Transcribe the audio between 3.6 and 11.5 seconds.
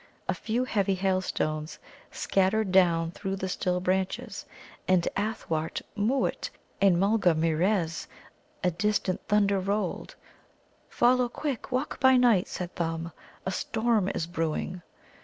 branches. And athwart Mōōt and Mulgarmeerez a distant thunder rolled. "Follow